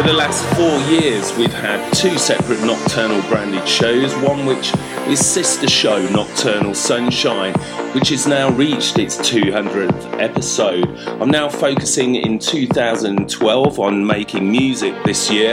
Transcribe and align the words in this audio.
For 0.00 0.06
the 0.06 0.12
last 0.14 0.42
four 0.56 0.80
years, 0.90 1.36
we've 1.36 1.52
had 1.52 1.92
two 1.92 2.16
separate 2.16 2.62
Nocturnal 2.62 3.20
branded 3.28 3.68
shows, 3.68 4.14
one 4.26 4.46
which 4.46 4.72
is 5.06 5.20
sister 5.20 5.68
show 5.68 6.00
Nocturnal 6.08 6.74
Sunshine, 6.74 7.52
which 7.92 8.08
has 8.08 8.26
now 8.26 8.50
reached 8.52 8.98
its 8.98 9.18
200th 9.18 10.18
episode. 10.18 10.88
I'm 11.20 11.30
now 11.30 11.50
focusing 11.50 12.14
in 12.14 12.38
2012 12.38 13.78
on 13.78 14.06
making 14.06 14.50
music 14.50 14.94
this 15.04 15.30
year 15.30 15.52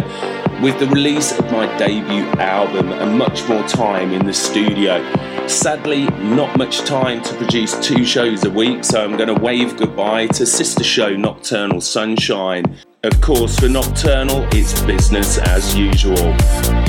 with 0.61 0.79
the 0.79 0.87
release 0.93 1.37
of 1.37 1.51
my 1.51 1.65
debut 1.77 2.23
album 2.39 2.93
and 2.93 3.17
much 3.17 3.45
more 3.49 3.67
time 3.67 4.13
in 4.13 4.25
the 4.25 4.33
studio. 4.33 5.03
Sadly, 5.47 6.05
not 6.05 6.57
much 6.57 6.79
time 6.85 7.21
to 7.21 7.33
produce 7.35 7.77
two 7.85 8.05
shows 8.05 8.45
a 8.45 8.49
week, 8.49 8.85
so 8.85 9.03
I'm 9.03 9.17
going 9.17 9.27
to 9.27 9.41
wave 9.41 9.75
goodbye 9.75 10.27
to 10.27 10.45
sister 10.45 10.85
show 10.85 11.17
Nocturnal 11.17 11.81
Sunshine. 11.81 12.77
Of 13.07 13.21
course, 13.21 13.57
for 13.57 13.69
Nocturnal, 13.69 14.45
it's 14.51 14.81
business 14.81 15.37
as 15.37 15.73
usual. 15.73 16.33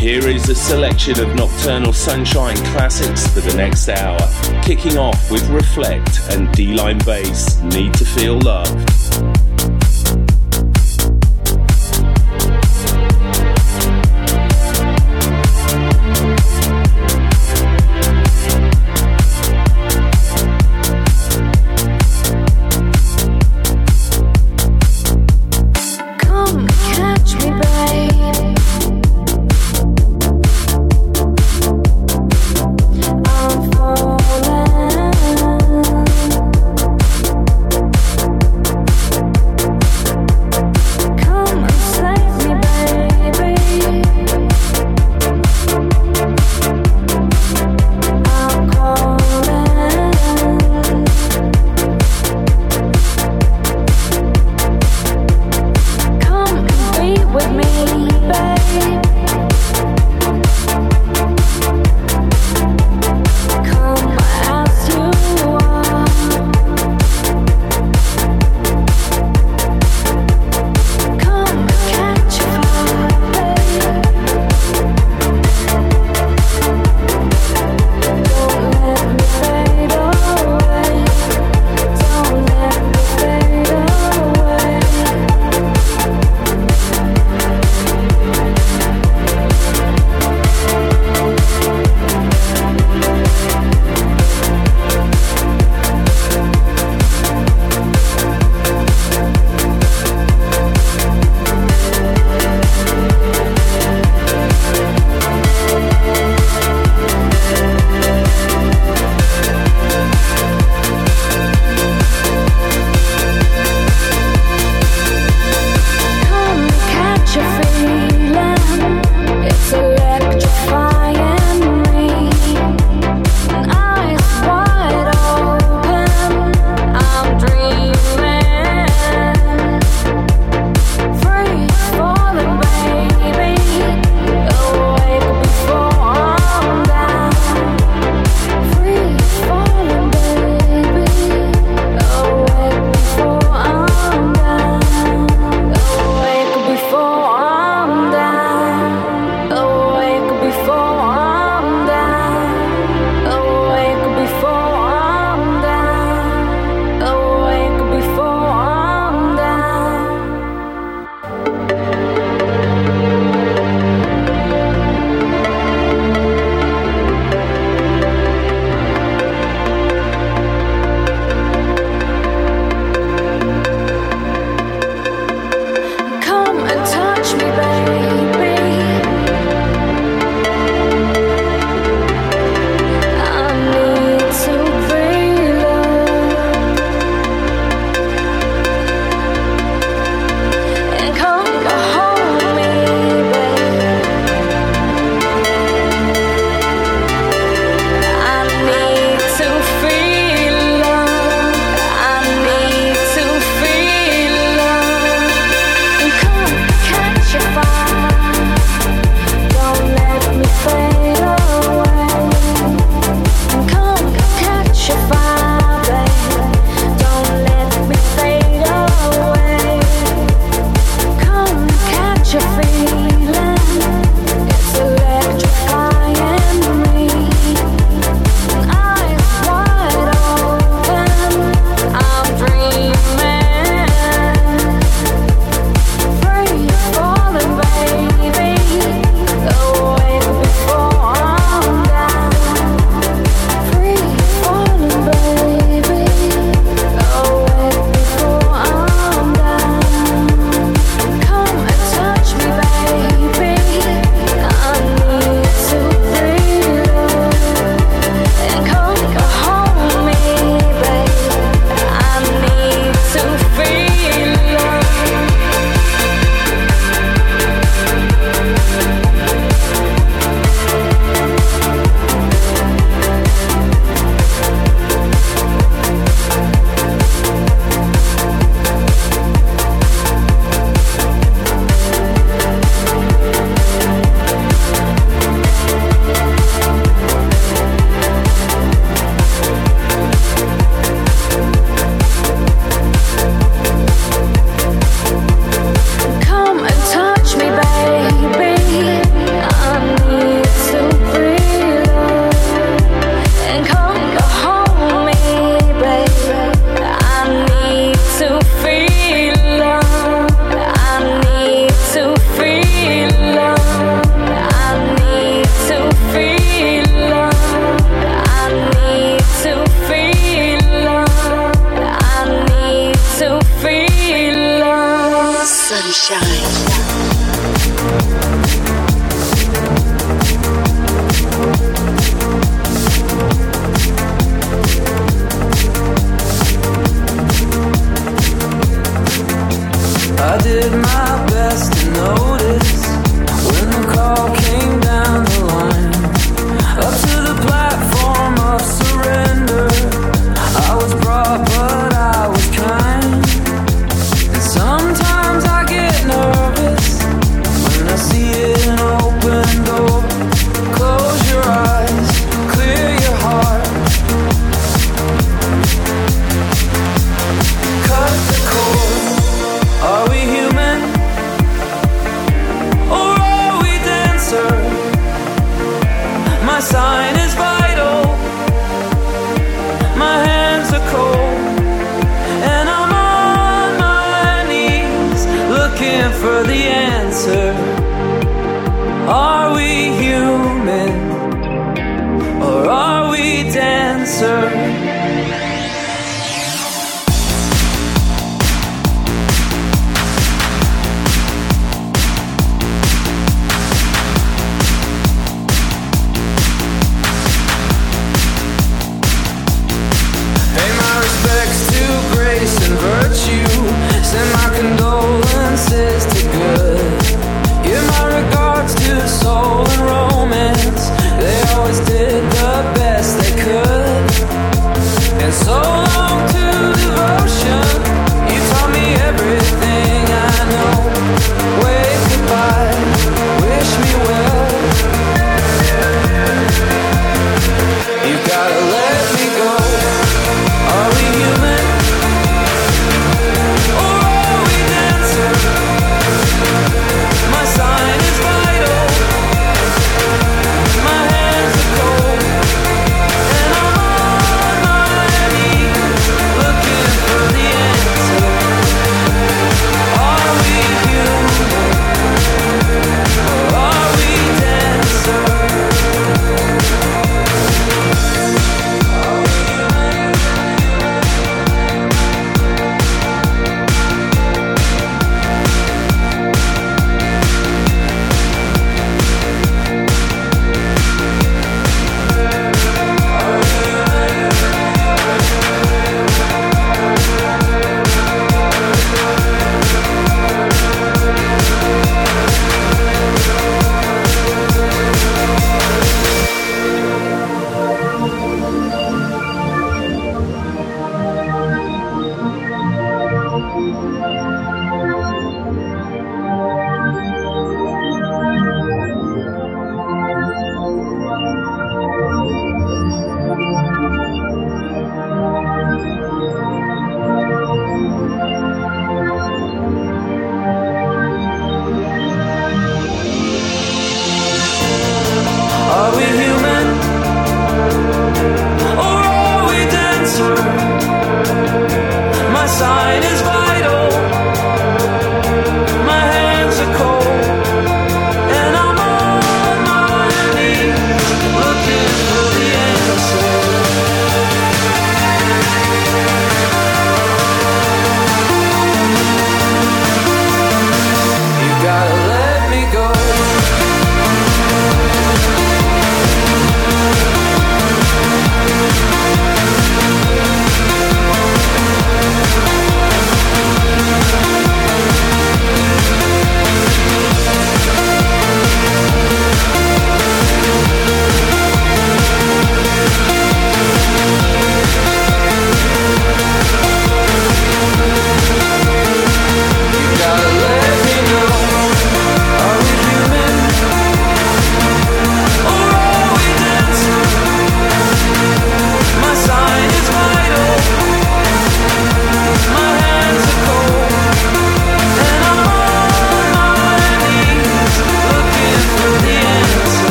Here 0.00 0.26
is 0.26 0.48
a 0.48 0.54
selection 0.54 1.20
of 1.20 1.32
Nocturnal 1.36 1.92
Sunshine 1.92 2.56
classics 2.72 3.28
for 3.28 3.38
the 3.38 3.54
next 3.54 3.88
hour, 3.88 4.18
kicking 4.60 4.98
off 4.98 5.30
with 5.30 5.44
Reflekt 5.44 6.34
and 6.34 6.48
Delline 6.48 7.04
Bass, 7.06 7.62
Need 7.62 7.94
to 7.94 8.04
Feel 8.04 8.40
Loved. 8.40 9.37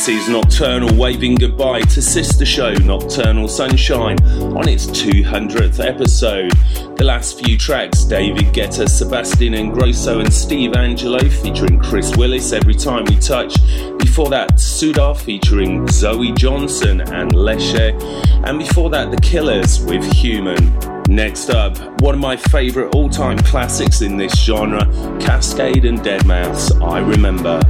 This 0.00 0.22
is 0.22 0.28
Nocturnal 0.30 0.96
waving 0.96 1.34
goodbye 1.34 1.82
to 1.82 2.00
Sister 2.00 2.46
Show 2.46 2.72
Nocturnal 2.72 3.46
Sunshine 3.48 4.18
on 4.56 4.66
its 4.66 4.86
200th 4.86 5.86
episode. 5.86 6.52
The 6.96 7.04
last 7.04 7.38
few 7.38 7.58
tracks 7.58 8.04
David 8.04 8.46
Guetta, 8.54 8.88
Sebastian 8.88 9.52
Ingrosso, 9.52 10.20
and 10.20 10.32
Steve 10.32 10.70
Angello 10.70 11.30
featuring 11.42 11.78
Chris 11.78 12.16
Willis 12.16 12.52
every 12.52 12.72
time 12.72 13.04
we 13.04 13.18
touch. 13.18 13.54
Before 13.98 14.30
that, 14.30 14.54
Sudar 14.54 15.14
featuring 15.14 15.86
Zoe 15.88 16.32
Johnston 16.32 17.02
and 17.02 17.32
Leshe. 17.32 17.92
And 18.46 18.58
before 18.58 18.88
that, 18.88 19.10
The 19.10 19.18
Killers 19.18 19.84
with 19.84 20.02
Human. 20.14 20.78
Next 21.10 21.50
up, 21.50 21.76
one 22.00 22.14
of 22.14 22.20
my 22.22 22.38
favourite 22.38 22.94
all 22.94 23.10
time 23.10 23.38
classics 23.40 24.00
in 24.00 24.16
this 24.16 24.32
genre 24.42 24.86
Kaskade 25.20 25.86
and 25.86 25.98
Deadmau5, 25.98 26.90
I 26.90 27.00
Remember. 27.00 27.60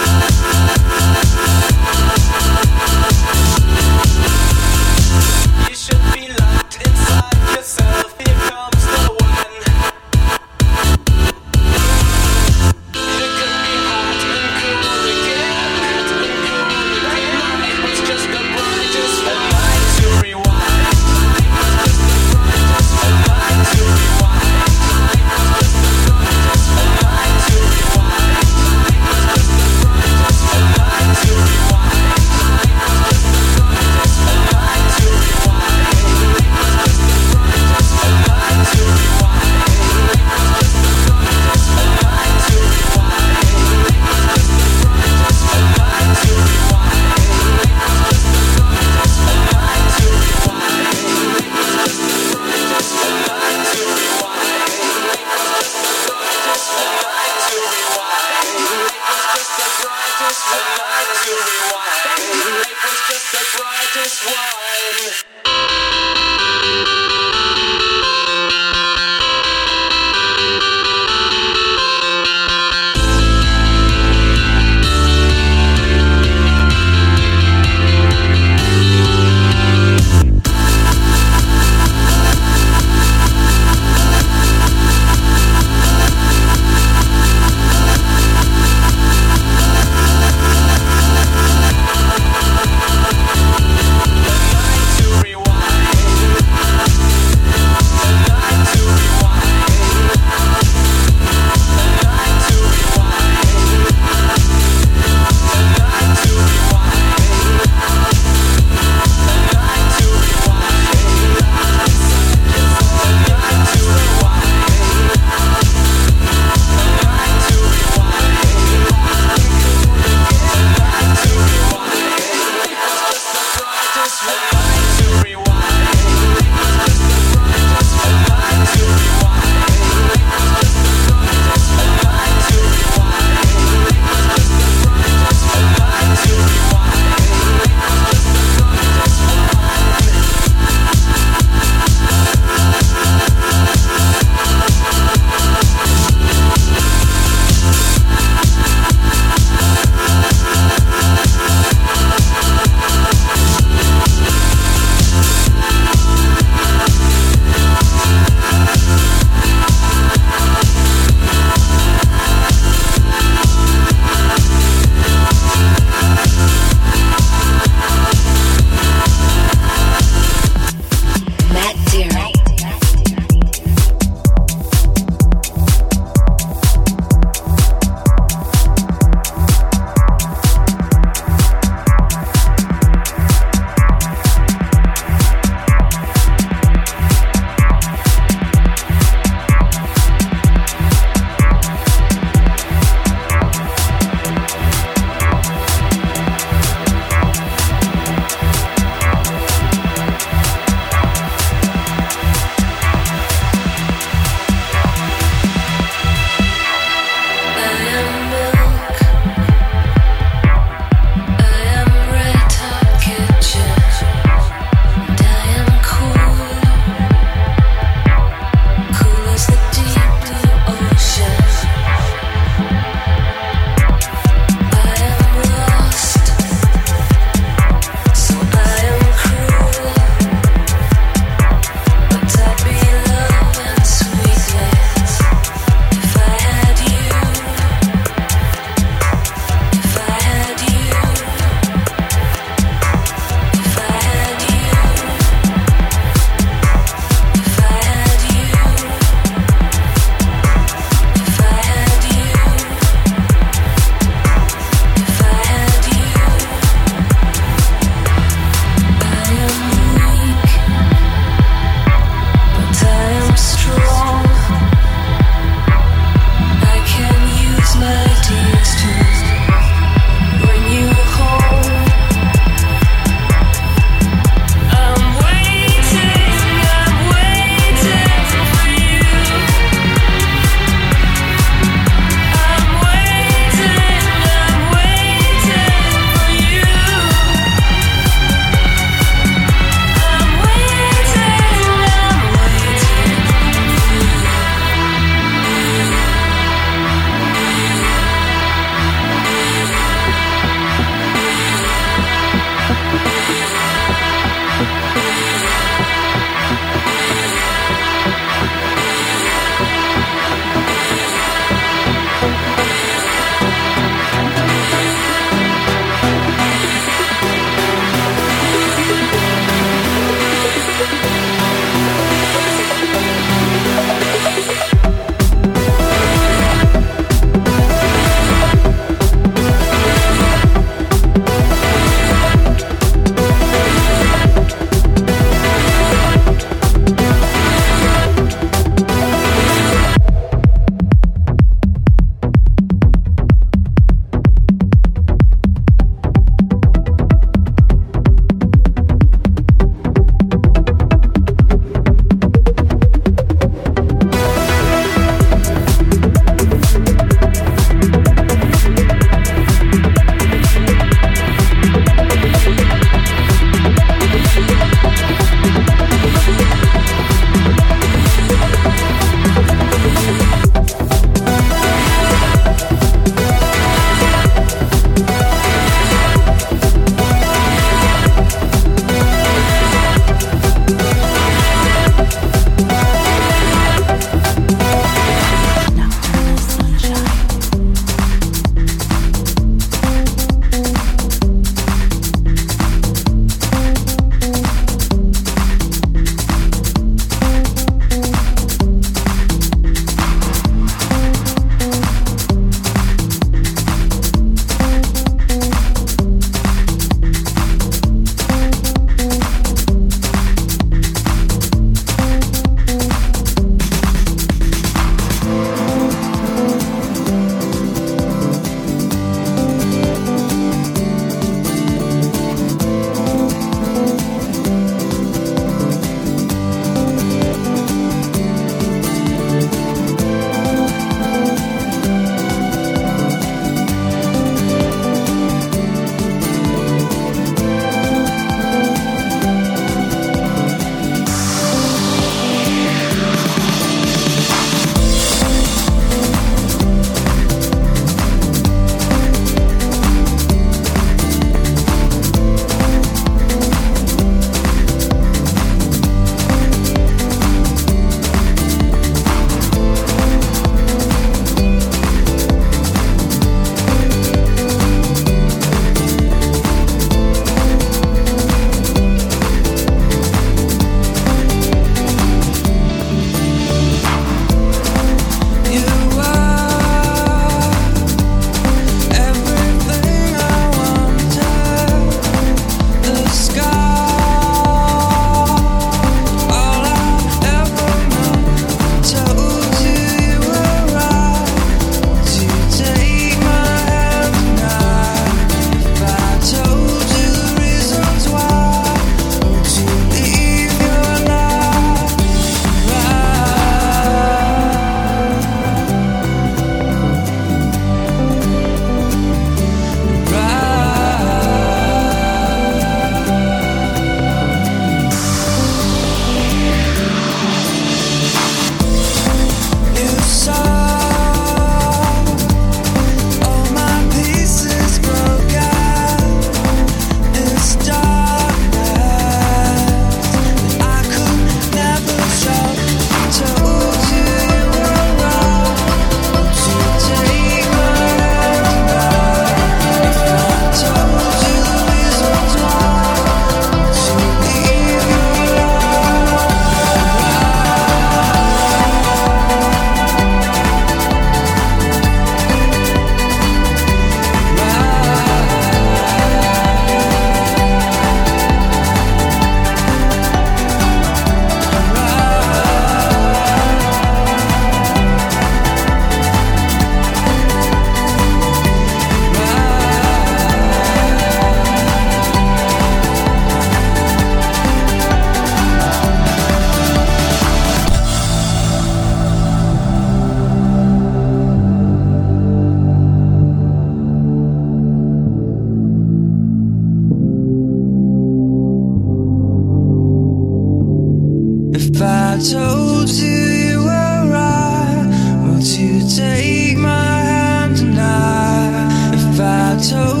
told 592.29 592.87
you 592.87 593.07
you 593.07 593.59
were 593.63 594.05
right, 594.07 594.85
won't 595.23 595.43
you 595.57 595.81
take 595.89 596.55
my 596.55 596.69
hand 596.69 597.57
tonight, 597.57 598.93
if 598.93 599.19
I 599.19 599.57
told 599.67 600.00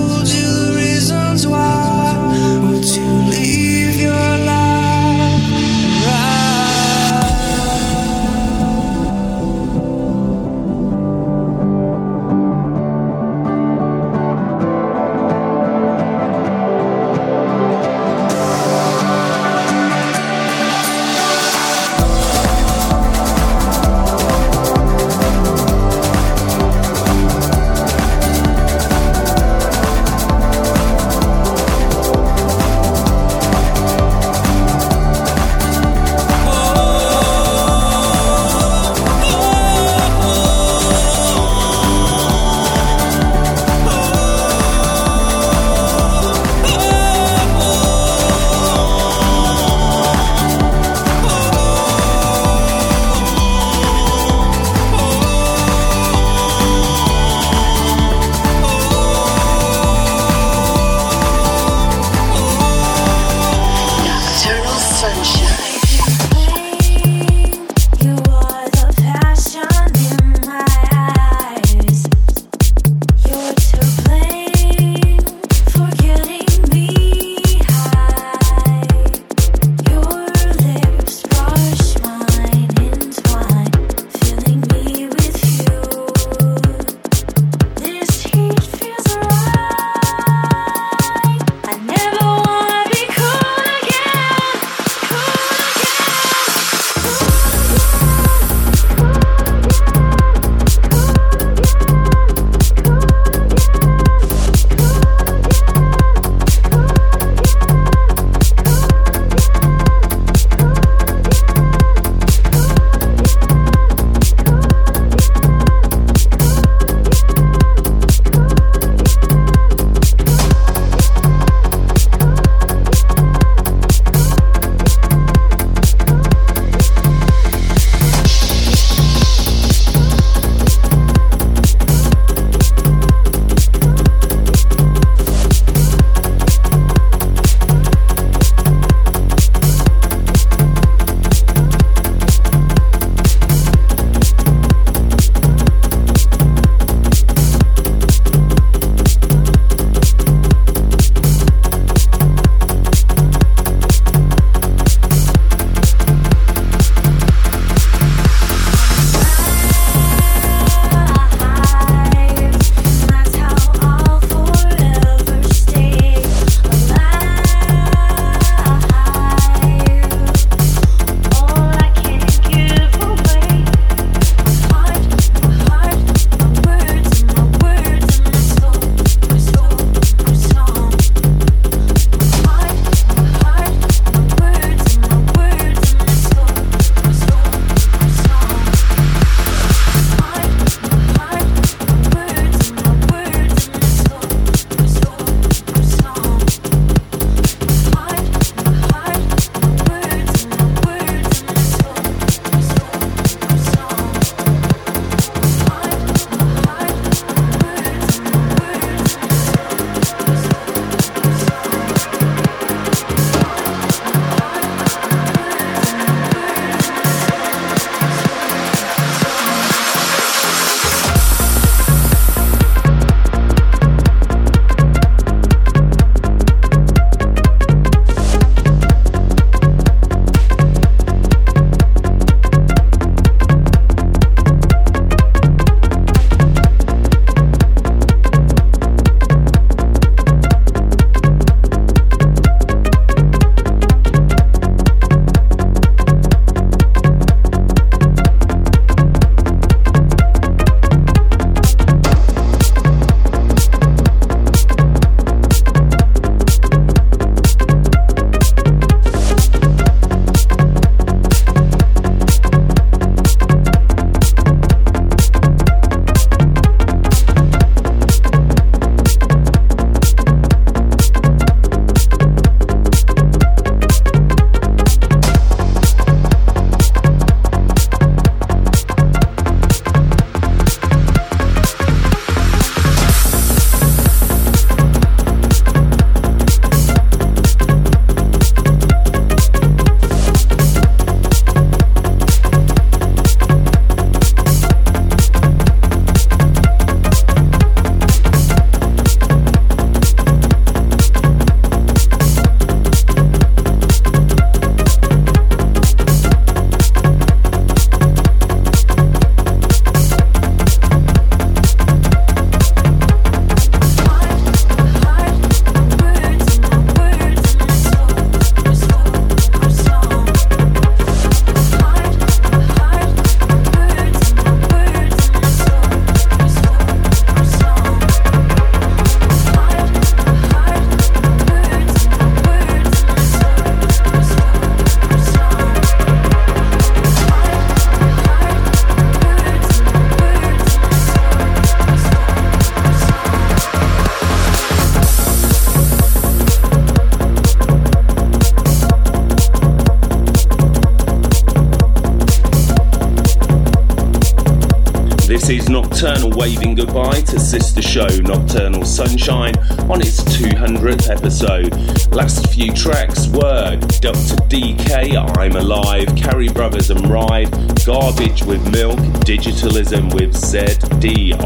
Nocturnal 356.21 356.39
waving 356.39 356.75
goodbye 356.75 357.21
to 357.21 357.39
sister 357.39 357.81
show 357.81 358.05
Nocturnal 358.05 358.85
Sunshine 358.85 359.57
on 359.89 360.01
its 360.01 360.21
200th 360.23 361.09
episode. 361.09 361.73
Last 362.13 362.51
few 362.51 362.71
tracks 362.73 363.27
were 363.27 363.77
Dr. 364.01 364.35
DK, 364.47 365.17
I'm 365.37 365.55
Alive, 365.55 366.15
Carrie 366.15 366.49
Brothers 366.49 366.91
and 366.91 367.09
Ride, 367.09 367.49
Garbage 367.85 368.43
with 368.43 368.61
Milk, 368.71 368.99
Digitalism 369.25 370.13
with 370.13 370.33
Zdarlight. 370.33 371.39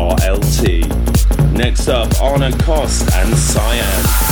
Next 1.53 1.87
up, 1.87 2.21
Arno 2.21 2.51
Cost 2.57 3.09
and 3.13 3.33
Cyan. 3.37 4.24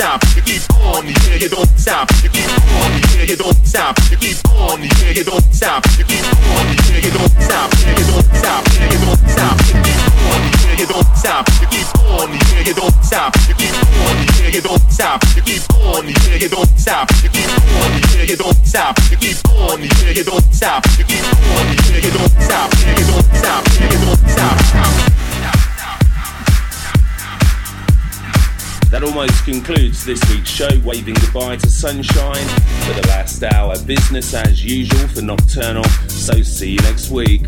stop. 0.00 0.24
You 0.34 0.42
keep 0.42 0.64
on 0.80 1.04
the 1.04 1.12
you 1.36 1.48
don't 1.50 1.68
stop. 1.76 2.08
You 2.24 2.30
keep 2.32 2.48
on 2.48 2.88
the 2.96 3.26
you 3.28 3.36
don't 3.36 3.60
stop. 3.66 3.98
You 4.08 4.16
keep 4.16 4.40
on 4.56 4.80
the 4.80 4.88
you 5.12 5.24
don't 5.24 5.44
stop. 5.52 5.84
You 6.00 6.04
keep 6.08 6.24
on 6.24 6.64
the 6.72 6.76
you 7.04 7.12
don't 7.12 7.36
stop. 7.44 7.68
You 7.84 8.04
don't 8.08 8.24
stop. 8.40 8.64
You 8.80 8.96
don't 8.96 9.20
stop. 9.28 9.56
You 9.68 9.76
keep 9.84 10.00
on 10.24 10.40
the 10.40 10.56
you 10.80 10.86
don't 10.88 11.16
stop. 11.20 11.44
You 11.60 11.66
keep 11.68 11.88
on 12.08 12.32
the 12.32 12.64
you 12.64 12.72
don't 12.72 12.96
stop. 13.04 13.36
You 13.44 13.54
keep 13.60 13.76
on 14.00 14.16
the 14.16 14.24
you 14.48 14.60
don't 14.64 14.88
stop. 14.88 15.20
You 15.36 15.42
keep 15.44 15.68
on 15.84 16.06
the 16.08 16.12
you 16.40 16.48
don't 16.48 16.78
stop. 16.80 17.10
You 17.20 17.28
keep 17.28 17.52
on 17.60 17.92
the 17.92 18.24
you 18.24 18.36
don't 18.40 18.64
stop. 18.64 18.96
You 19.12 19.18
keep 19.20 19.36
on 19.60 19.80
the 19.84 19.88
you 20.16 20.24
don't 20.24 20.48
stop. 20.48 20.80
You 20.96 21.04
keep 21.04 21.28
on 21.28 21.64
the 21.68 22.00
you 22.00 22.10
don't 22.16 22.36
stop. 22.40 22.72
You 22.88 23.04
don't 23.04 23.28
stop. 23.36 23.62
You 23.76 23.98
don't 24.00 24.24
stop. 24.32 25.09
That 28.90 29.04
almost 29.04 29.44
concludes 29.44 30.04
this 30.04 30.20
week's 30.28 30.50
show, 30.50 30.68
waving 30.84 31.14
goodbye 31.14 31.56
to 31.58 31.70
sunshine 31.70 32.44
for 32.84 33.00
the 33.00 33.06
last 33.06 33.40
hour. 33.44 33.78
Business 33.84 34.34
as 34.34 34.64
usual 34.64 35.06
for 35.06 35.22
Nocturnal, 35.22 35.84
so 36.08 36.42
see 36.42 36.72
you 36.72 36.78
next 36.78 37.08
week. 37.08 37.42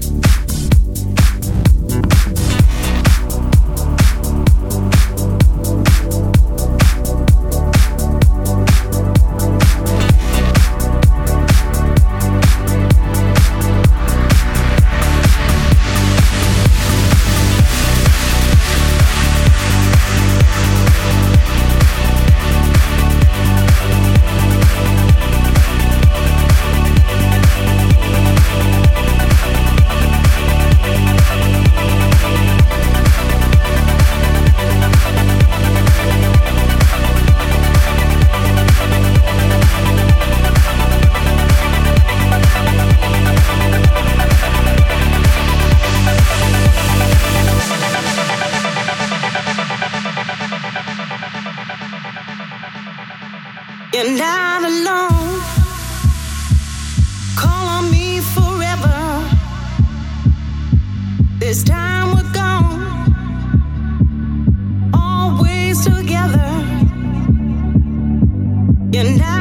and 69.02 69.31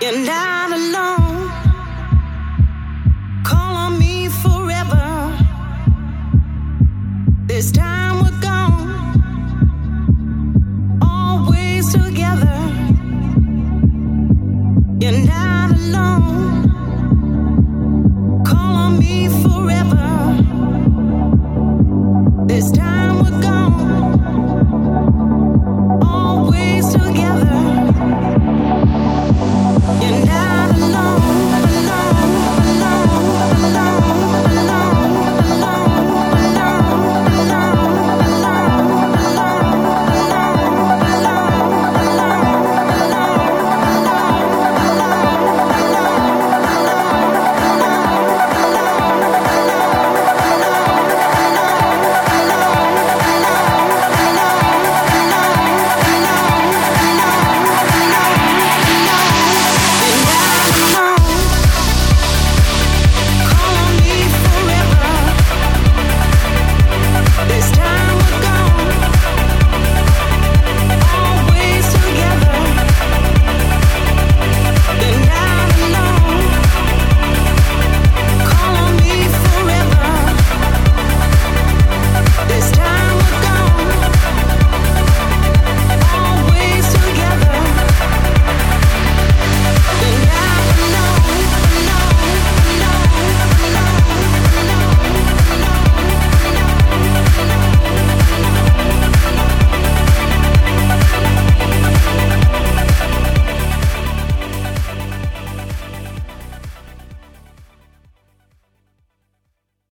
You're 0.00 0.16
not 0.16 0.72
alone. 0.72 1.39